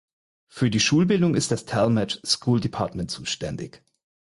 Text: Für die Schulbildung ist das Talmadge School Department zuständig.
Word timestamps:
Für 0.47 0.71
die 0.71 0.79
Schulbildung 0.79 1.35
ist 1.35 1.51
das 1.51 1.65
Talmadge 1.67 2.19
School 2.25 2.59
Department 2.59 3.11
zuständig. 3.11 3.83